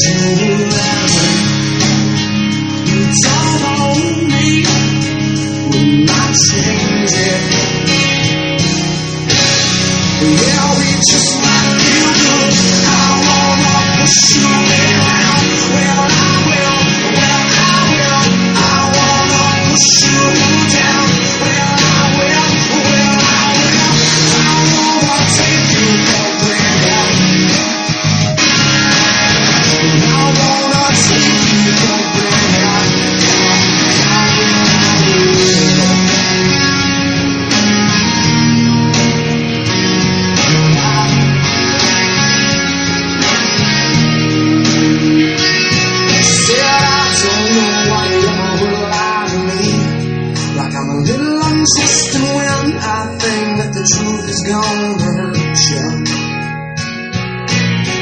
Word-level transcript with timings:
Jesus. 0.00 0.47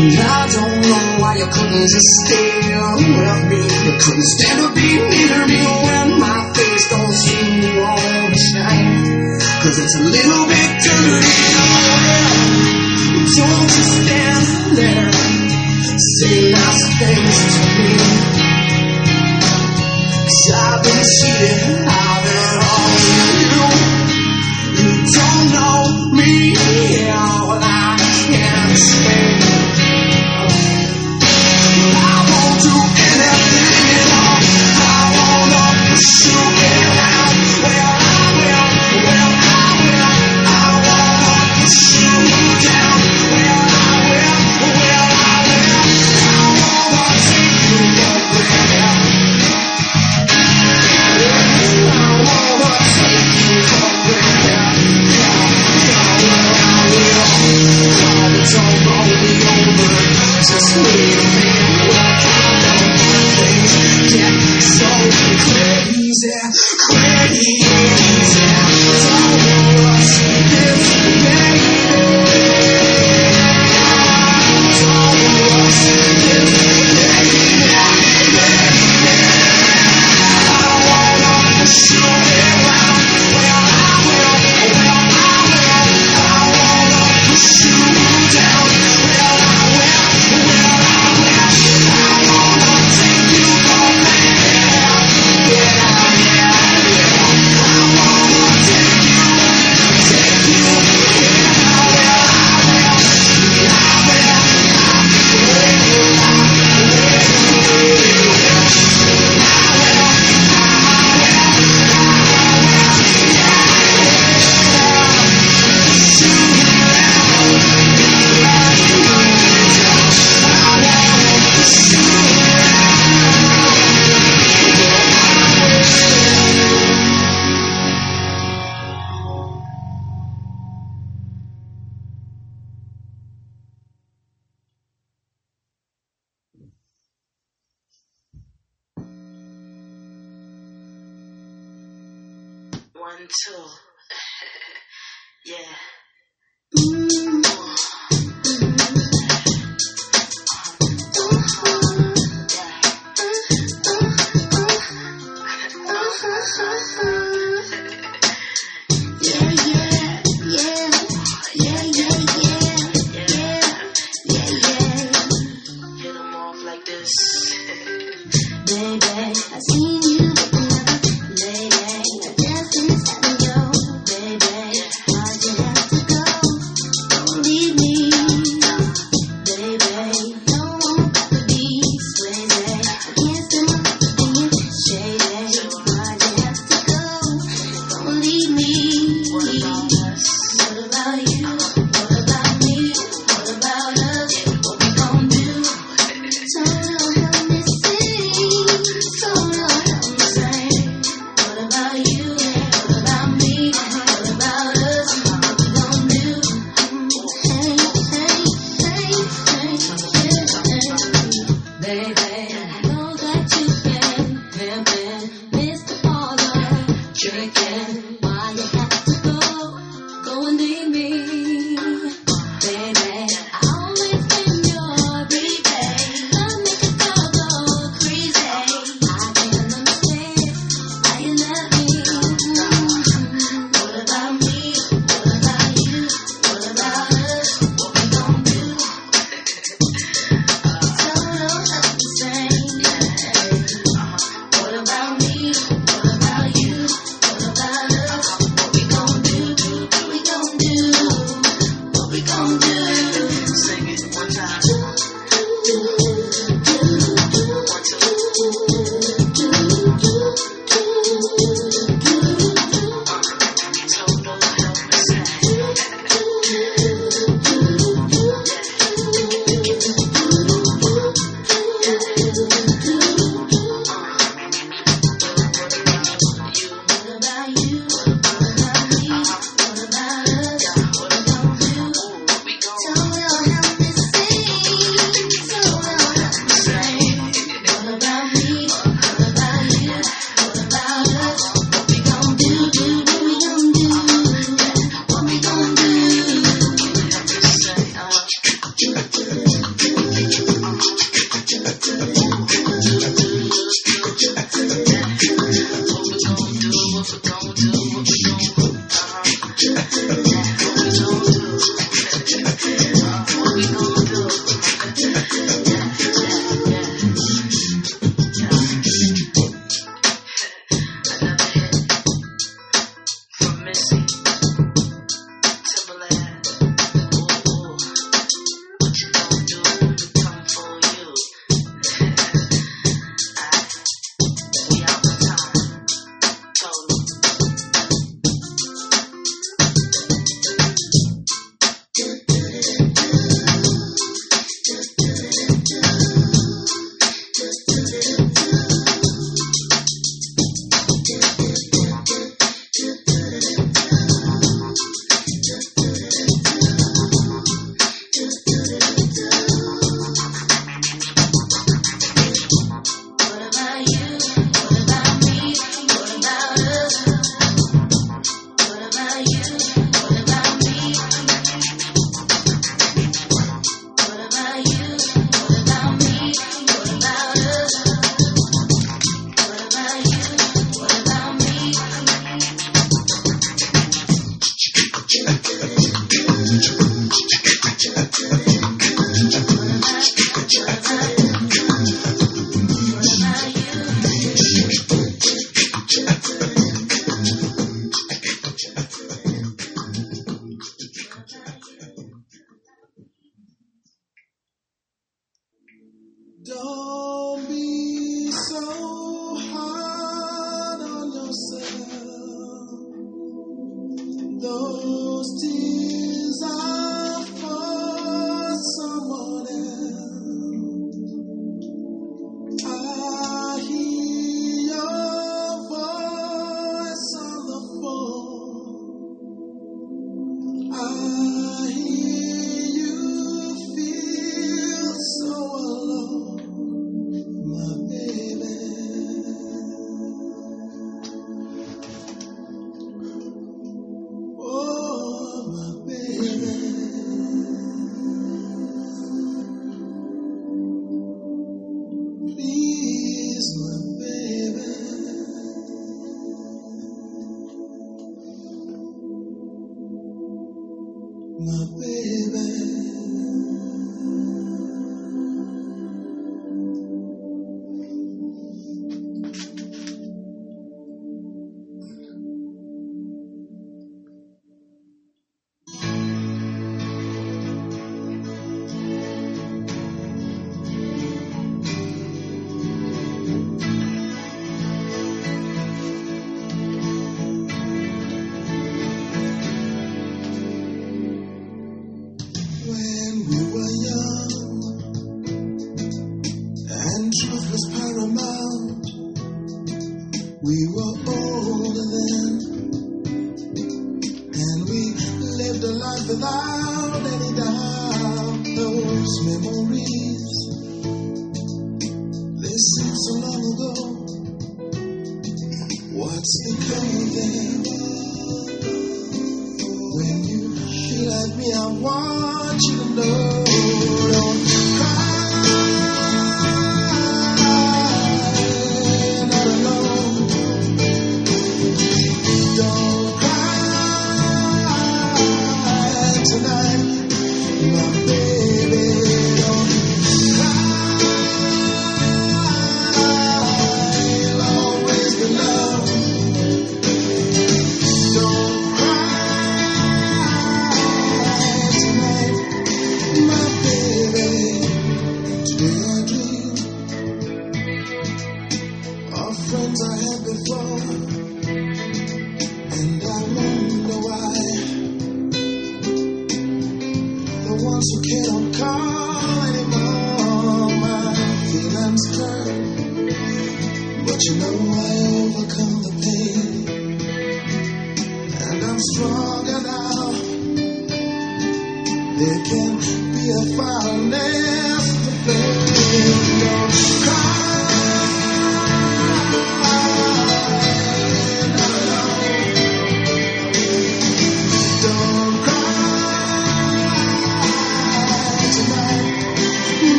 And 0.00 0.16
I 0.16 0.48
don't 0.48 0.80
know 0.80 1.16
why 1.20 1.36
you 1.36 1.44
couldn't 1.44 1.88
just 1.92 2.10
stay 2.24 2.56
with 2.56 3.42
me. 3.52 3.60
You 3.84 3.94
couldn't 4.00 4.28
stand 4.32 4.58
to 4.64 4.68
be 4.72 4.96
near 4.96 5.46
me 5.46 5.60
when 5.60 6.18
my 6.18 6.40
face 6.56 6.88
don't 6.88 7.12
seem 7.12 7.84
on 7.84 8.32
shine. 8.48 9.38
Cause 9.60 9.76
it's 9.78 9.96
a 10.00 10.04
little 10.04 10.46
bit 10.48 10.70
dirty. 10.80 11.36
Don't 13.36 13.72
you 13.76 13.84
stand 13.92 14.48
there, 14.80 15.12
say 16.16 16.50
nice 16.50 16.84
things 16.96 17.36
to 17.52 17.62
me. 17.76 17.92
Cause 20.24 20.48
I've 20.64 20.82
been 20.82 21.02
cheated. 21.12 21.88
I've 21.88 22.24
been 22.24 22.58
all. 22.64 23.29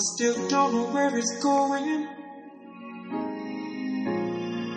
still 0.00 0.48
don't 0.48 0.72
know 0.72 0.86
where 0.94 1.14
it's 1.18 1.42
going. 1.42 2.08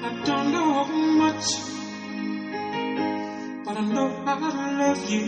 I 0.03 0.23
don't 0.25 0.51
know 0.51 0.83
much, 1.23 1.45
but 3.65 3.77
I 3.77 3.81
know 3.81 4.09
how 4.25 4.35
love 4.79 5.09
you. 5.09 5.23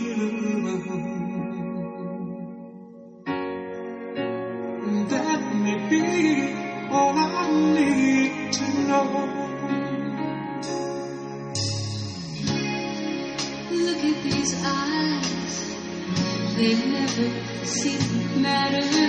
And 4.86 5.08
that 5.08 5.54
may 5.64 5.78
be 5.88 6.02
all 6.90 7.16
I 7.16 7.50
need 7.76 8.52
to 8.52 8.64
know. 8.88 9.04
Look 13.70 14.04
at 14.04 14.22
these 14.24 14.54
eyes, 14.62 15.74
they 16.56 16.74
never 16.86 17.66
seem 17.66 17.98
to 17.98 18.38
matter. 18.40 19.05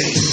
say. 0.00 0.29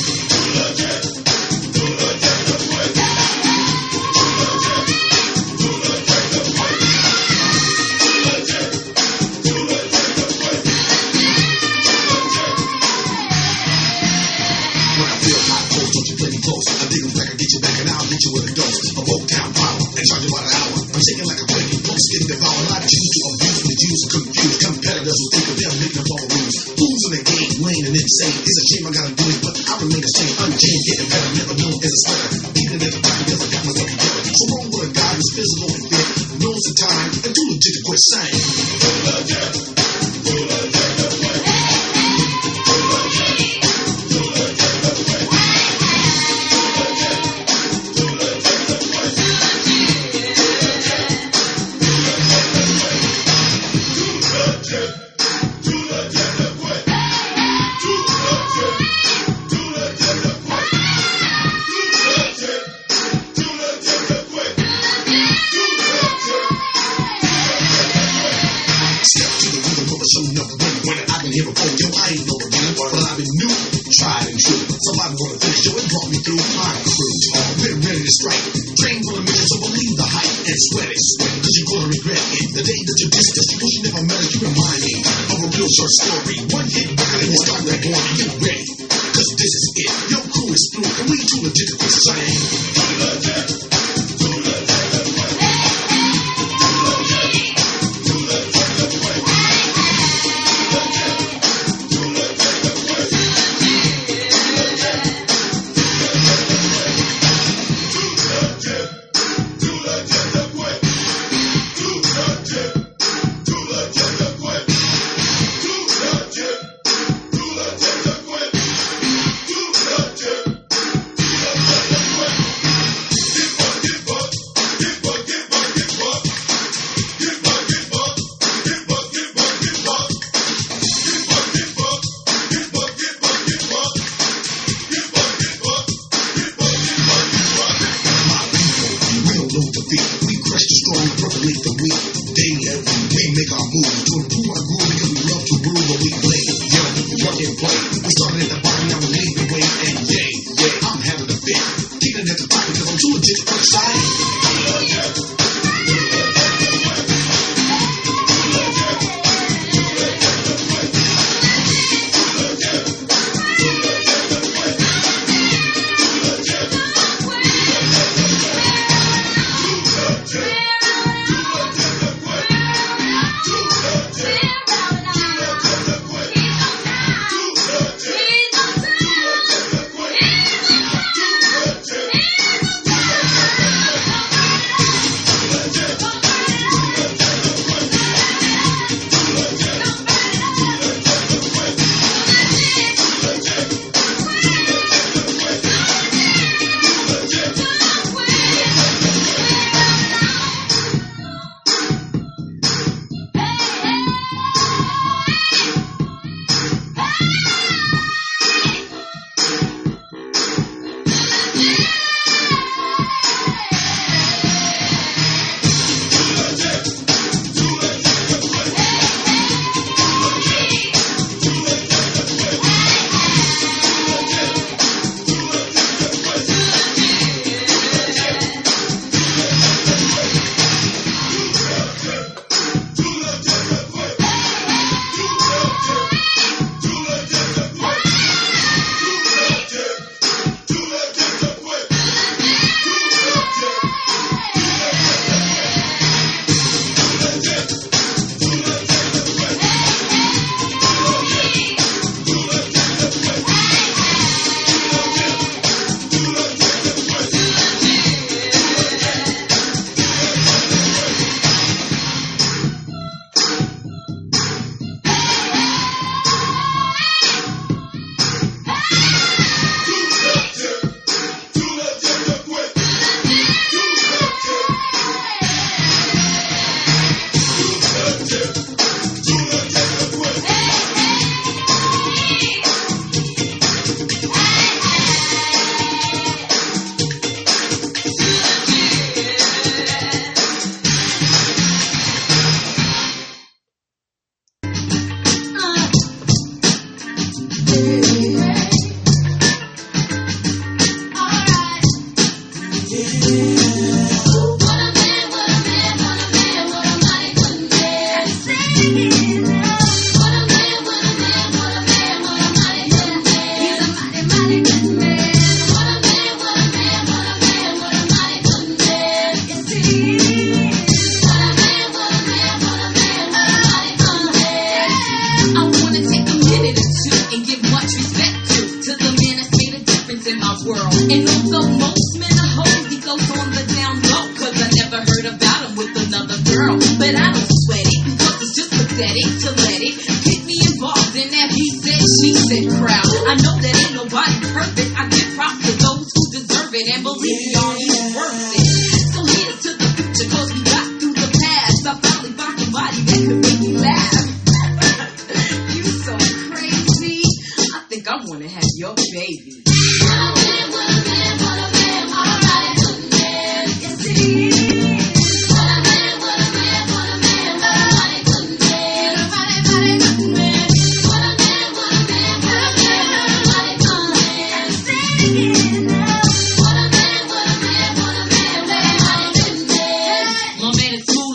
Cause 83.37 83.53
distribution 83.53 83.85
of 83.85 84.01
a 84.01 84.17
You 84.33 84.39
remind 84.49 84.81
me 84.81 84.93
of 84.97 85.37
a 85.45 85.47
real 85.53 85.69
short 85.69 85.93
story. 86.01 86.41
One 86.57 86.65
hit 86.65 86.89
wonder, 86.89 87.17
and 87.21 87.29
it's 87.29 87.45
time 87.45 87.65
that 87.69 87.79
going 87.85 87.93
to 87.93 88.13
get 88.17 88.33
ready. 88.41 88.65
Cause 89.13 89.29
this 89.37 89.53
is 89.53 89.65
it. 89.77 89.93
Your 90.09 90.25
crew 90.25 90.49
is 90.57 90.63
through, 90.73 90.89
and 90.89 91.05
we 91.05 91.17
do 91.21 91.45
legit 91.45 91.69
the 91.69 91.85
giant. 91.85 93.16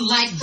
Like 0.08 0.41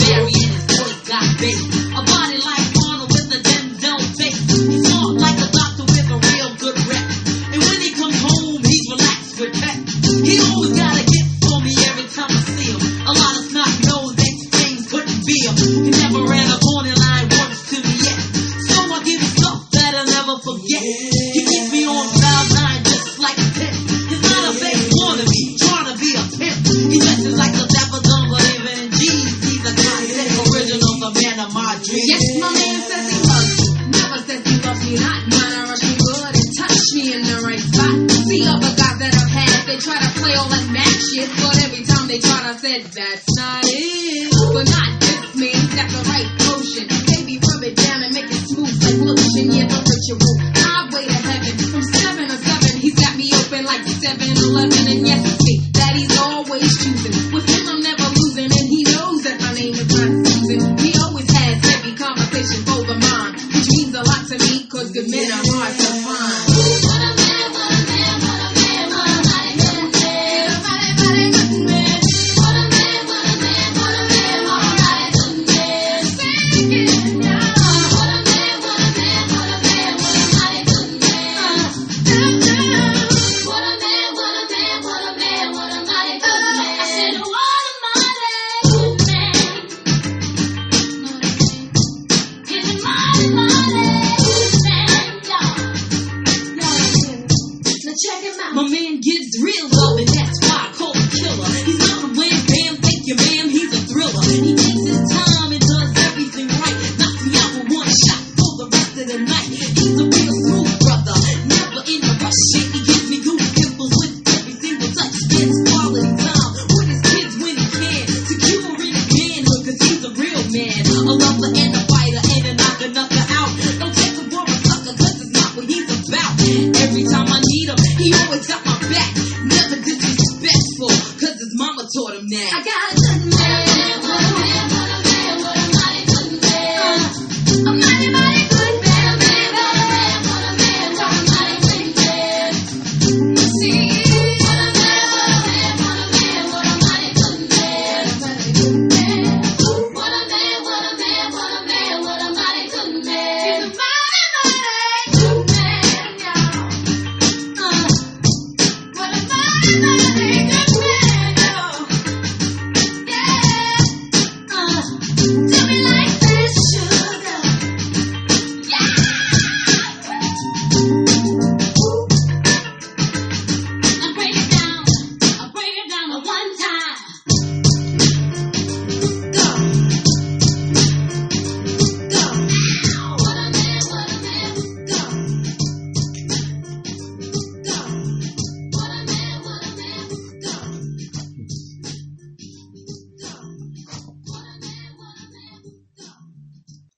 My 98.59 98.67
man 98.67 98.99
gives 98.99 99.41
real 99.41 99.69
love, 99.71 99.99
and 99.99 100.07
that's 100.09 100.39
why. 100.41 100.68